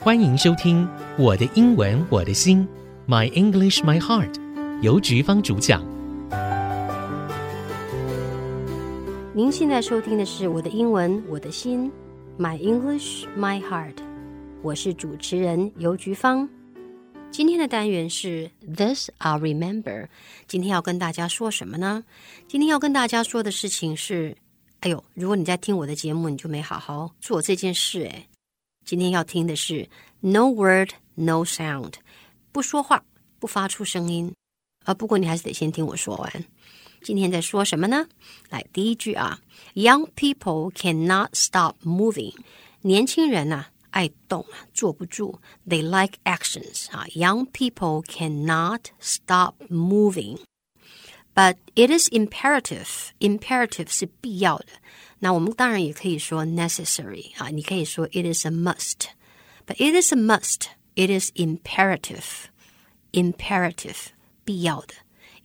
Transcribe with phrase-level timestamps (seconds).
[0.00, 2.68] 欢迎收听《我的英文我的心》
[3.10, 4.34] ，My English My Heart，
[4.82, 5.82] 由菊芳主讲。
[9.32, 11.90] 您现在收听的是《我的英文我的心》
[12.42, 13.96] ，My English My Heart，
[14.60, 16.48] 我是主持人尤菊芳。
[17.30, 20.08] 今天的单元是 This I Remember。
[20.46, 22.04] 今天要跟大家说什么呢？
[22.46, 24.36] 今天要跟大家说的事情是，
[24.84, 28.28] 哎呦，如果你在听我的节目，你就没好好做这件事哎。
[28.84, 29.88] 今天要听的是
[30.20, 31.94] No word, no sound，
[32.52, 33.02] 不说话，
[33.38, 34.30] 不发出声音。
[34.84, 36.44] 啊，不过你还是得先听我说完。
[37.02, 38.06] 今天在说什么呢？
[38.50, 39.40] 来，第一句啊
[39.72, 42.34] ，Young people cannot stop moving。
[42.82, 45.40] 年轻人呐、爱动啊，坐不住。
[45.66, 47.06] They like actions 啊。
[47.14, 50.40] Young people cannot stop moving。
[51.35, 53.11] But it is imperative.
[53.19, 54.65] Imperative 是必要的。
[55.19, 60.67] 那我们当然也可以说 necessary 啊，你可以说 it is a must。But it is a must.
[60.95, 62.47] It is imperative.
[63.11, 63.97] Imperative
[64.43, 64.93] 必要的。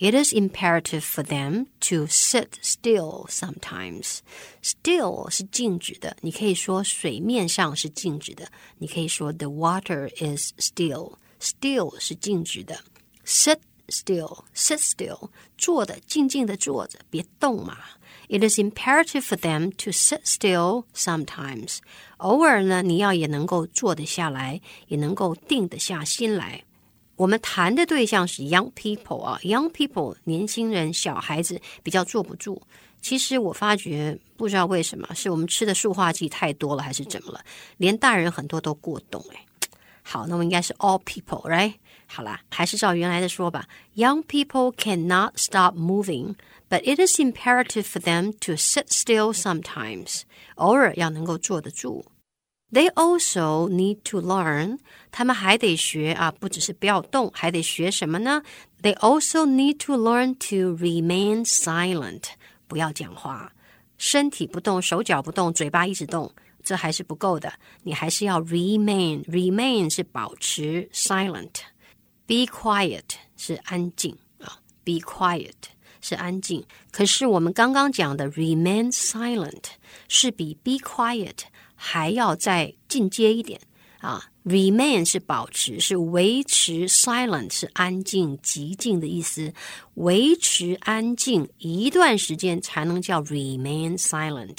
[0.00, 4.18] It is imperative for them to sit still sometimes.
[4.62, 11.14] Still 是静止的，你可以说水面上是静止的，你可以说 the water is still.
[11.40, 12.80] Still 是静止的。
[13.24, 17.77] Sit still, sit still，坐的静静的坐着，别动嘛。
[18.28, 21.78] It is imperative for them to sit still sometimes。
[22.16, 26.64] 偶尔呢，你要也能够坐得下来，也能够定得下心来。
[27.16, 32.60] 我们谈的对象是 young people 啊，young people 年轻人、小孩子比较坐不住。
[33.02, 37.44] 其实我发觉，不知道为什么，是我们吃的塑化剂太多了，还是怎么了？
[37.77, 39.44] 连大人很多都过动哎。
[40.02, 41.74] 好，那我应该是 all people，right？
[42.08, 43.66] 好啦，还是照原来的说吧。
[43.94, 46.34] Young people cannot stop moving,
[46.68, 50.22] but it is imperative for them to sit still sometimes。
[50.56, 52.06] 偶尔要能够坐得住。
[52.72, 54.78] They also need to learn，
[55.12, 58.42] 他们还得学啊，不只是不要动，还得学什么呢？
[58.83, 62.24] They also need to learn to remain silent，
[62.67, 63.52] 不要讲话，
[63.96, 66.34] 身体不动，手脚不动，嘴巴一直动。
[66.64, 67.52] 这还是不够的，
[67.83, 71.56] 你还是要 remain。remain 是保持 silent。
[72.29, 75.51] Be quiet 是安静啊，be quiet
[75.99, 76.63] 是安静。
[76.91, 79.63] 可是我们刚刚讲的 remain silent
[80.07, 81.39] 是比 be quiet
[81.73, 83.59] 还要再进阶一点
[83.97, 84.29] 啊。
[84.45, 89.51] remain 是保持，是维持；silent 是安静、极静的意思。
[89.95, 94.57] 维持安静一段时间才能叫 remain silent。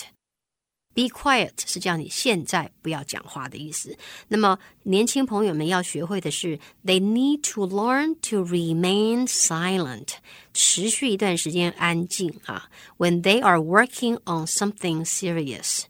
[0.92, 3.96] Be quiet 是叫你现在不要讲话的意思。
[4.26, 10.14] 那么年轻朋友们要学会的是，they need to learn to remain silent，
[10.52, 12.68] 持续一段时间安静啊。
[12.98, 15.84] When they are working on something serious，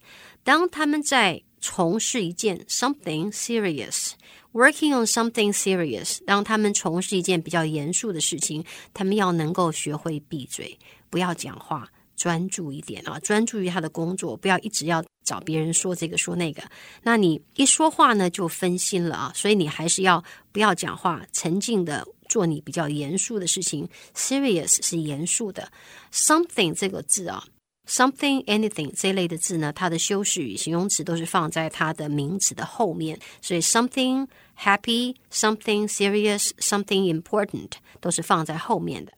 [0.45, 10.79] 当他们在从事一件 something serious，working on something serious，当他们从事一件比较严肃的事情，他们要能够学会闭嘴，
[11.09, 11.91] 不要讲话。
[12.21, 16.63] 专注一点啊，专注于他的工作，不要一直要找别人说这个说那个。
[17.03, 19.33] 那你一说话呢，就分心了啊。
[19.35, 20.23] 所以你还是要
[20.53, 23.89] 不要讲话，沉静的做你比较严肃的事情。
[24.15, 25.73] Serious 是严肃的。
[26.13, 27.43] Something 这个字啊
[27.89, 33.19] ，something anything 这类的字呢，它的修饰语、形容词都是放在它的名词的后面。
[33.41, 34.29] 所以 something
[34.59, 39.13] happy、something serious、something important 都是放在后面的。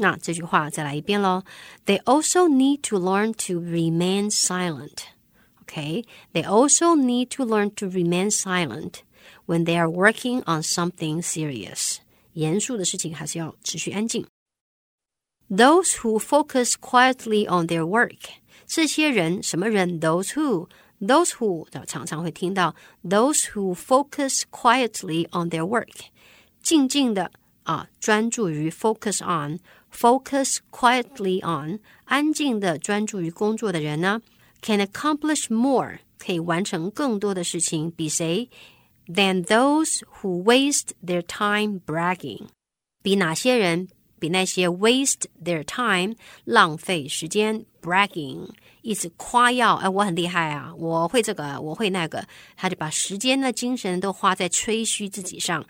[0.00, 1.42] 那这句话再来一遍喽。
[1.86, 5.04] They also need to learn to remain silent.
[5.64, 9.00] Okay, they also need to learn to remain silent
[9.46, 11.96] when they are working on something serious.
[12.34, 14.26] 严肃的事情还是要持续安静。
[15.48, 18.18] Those who focus quietly on their work，
[18.66, 20.00] 这些人什么人？
[20.00, 20.68] Those who
[21.00, 26.06] those who 常常会听到 those who focus quietly on their work，
[26.62, 27.32] 静静的
[27.64, 29.58] 啊，专注于 focus on。
[29.92, 34.20] focus quietly on 安静的专注于工作的人呢，
[34.62, 38.48] can accomplish more 可以完成更多的事情，比谁？
[39.06, 42.46] than those who waste their time bragging
[43.02, 43.88] 比哪些人？
[44.18, 48.48] 比那些 waste their time 浪费时间 bragging
[48.80, 52.26] 一直夸耀，哎，我很厉害啊，我会这个，我会那个，
[52.56, 55.64] 他就把时间的精神都花在吹嘘自己上，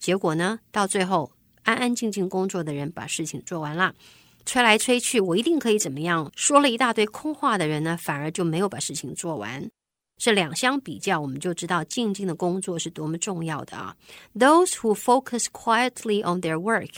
[0.00, 1.30] 结果呢，到最后
[1.64, 3.94] 安安静静工作的人把事情做完了，
[4.44, 6.30] 吹来吹去，我一定可以怎么样？
[6.34, 9.68] 说了一大堆空话的人呢，反而就没有把事情做完。
[10.16, 13.96] 这两相比较，我们就知道静静的工作是多么重要的啊！
[14.34, 16.90] Those who focus quietly on their work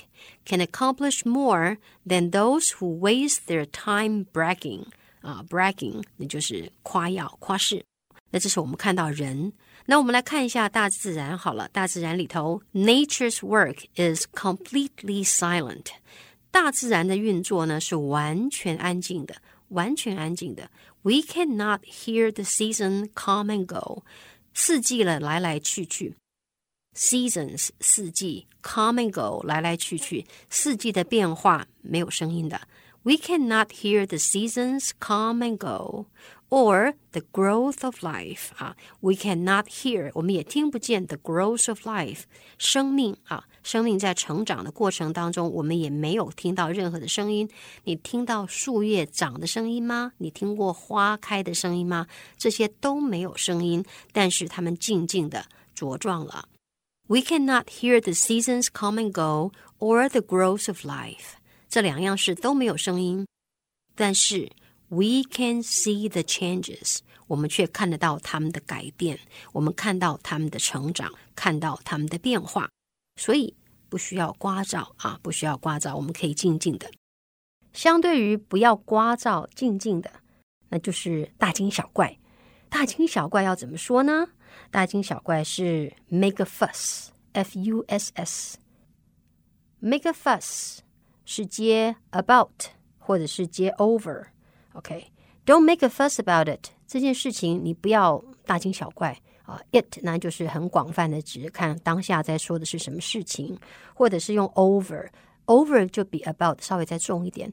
[0.44, 4.86] can accomplish more than those who waste their time bragging。
[5.20, 7.84] 啊，bragging 那就是夸耀、夸饰。
[8.32, 9.52] 那这是我们看到人。
[9.86, 15.86] 那我们来看一下大自然好了，大自然里头，Nature's work is completely silent。
[16.50, 19.36] 大自然的运作呢是完全安静的，
[19.69, 20.70] 完全安静的。
[21.02, 24.04] We cannot hear the season come and go。
[24.54, 26.14] 四季了，来来去去。
[26.94, 32.60] Seasons 四季，come and go 来来去去，四季的变化没有声音的。
[33.06, 36.06] We cannot hear the seasons come and go
[36.48, 42.20] or the growth of life 啊，we cannot hear，我们也听不见 the growth of life，
[42.58, 47.48] 生命啊，生命在成长的过程当中，我们也没有听到任何的声音。
[47.84, 50.12] 你听到树叶长的声音吗？
[50.19, 52.06] 你听过花开的声音吗？
[52.38, 55.46] 这些都没有声音，但是它们静静的
[55.76, 56.48] 茁壮了。
[57.08, 61.32] We cannot hear the seasons come and go or the growth of life，
[61.77, 63.27] 这两样事都没有声音，
[63.94, 64.51] 但是。
[64.89, 69.19] We can see the changes，我们却看得到他们的改变，
[69.51, 72.69] 我们看到他们的成长，看到他们的变化。
[73.18, 73.53] 所以
[73.89, 76.89] 不需要刮噪啊，不需要刮噪，我们可以静静的。
[77.74, 80.09] 相对于不要刮噪、静静的，
[80.69, 82.18] 那就是大惊小怪。
[82.69, 84.30] 大惊小怪要怎么说呢？
[84.71, 90.80] 大惊小怪是 make a fuss，f u s s，make a fuss
[91.26, 92.66] 是接 about
[92.98, 96.70] 或者是接 over。OK，don't make a fuss about it。
[96.86, 99.60] 这件事情你不要大惊小怪啊。
[99.72, 103.58] It 那就是很广泛的指看当下在说的是什么事情，
[103.94, 107.52] 或者是用 over，over 就比 about 稍微再重一点。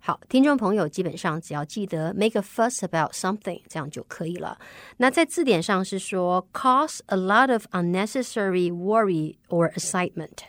[0.00, 4.58] 好，听众朋友基本上只要记得 make a fuss about something，这样就可以了。
[4.98, 10.40] 那在字典上是说 cause a lot of unnecessary worry or excitement。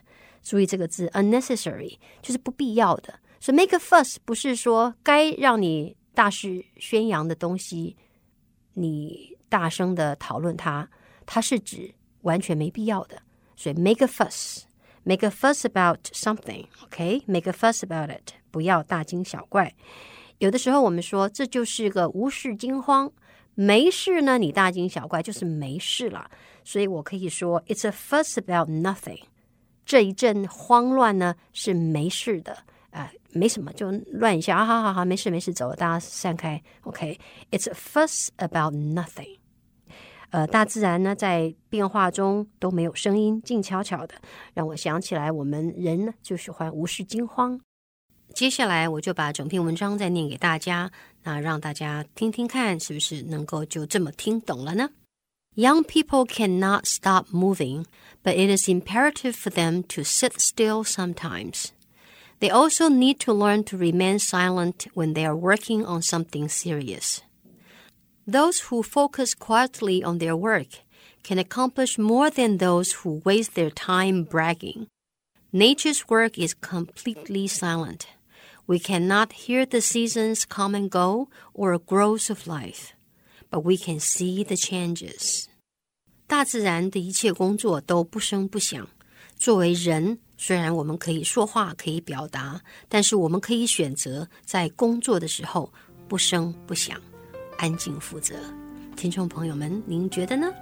[0.43, 3.15] 注意这个字 unnecessary 就是不必要的。
[3.41, 7.97] 所以 make a fuss 不是说该让你大肆宣扬的东西，
[8.75, 10.89] 你大声的讨论它，
[11.25, 13.23] 它是指完全没必要的。
[13.57, 19.75] 所以 make a fuss，make a fuss about something，OK？make a fuss about it，不要大惊小怪。
[20.39, 23.11] 有的时候我们说这就是个无事惊慌，
[23.55, 26.31] 没事呢，你大惊小怪就是没事了。
[26.65, 29.21] 所以我可以说 it's a fuss about nothing。
[29.85, 32.57] 这一阵慌乱呢是没事的。
[32.91, 34.65] 啊，没什么，就乱一下啊！
[34.65, 36.61] 好好好，没事没事，走，大家散开。
[36.81, 39.39] OK，It's a fuss about nothing。
[40.31, 44.17] 呃，大自然呢，在变化中都没有声音，静悄悄的，
[44.55, 47.61] 让我想起来，我们人呢就喜欢无事惊慌。
[48.35, 50.91] 接下来，我就把整篇文章再念给大家，
[51.23, 54.91] 那让大家听听看，是不是能够就这么听懂了呢
[55.55, 57.87] ？Young people cannot stop moving,
[58.23, 61.73] but it is imperative for them to sit still sometimes.
[62.39, 67.21] They also need to learn to remain silent when they are working on something serious.
[68.27, 70.69] Those who focus quietly on their work
[71.23, 74.87] can accomplish more than those who waste their time bragging.
[75.53, 78.07] Nature's work is completely silent.
[78.67, 82.95] We cannot hear the seasons come and go or growth of life,
[83.51, 85.45] but we can see the changes.
[86.27, 88.89] 大自然的一切工作都不声不响。
[89.37, 95.73] 作为人，虽然我们可以说话，可以表达，但是我们可以选择在工作的时候
[96.07, 97.01] 不声不响，
[97.59, 98.35] 安静负责。
[98.97, 100.53] 听众朋友们，您觉得呢？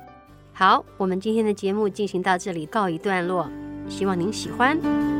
[0.52, 3.50] 好，我们今天的节目进行到这里，告一段落，
[3.88, 5.17] 希望您喜欢。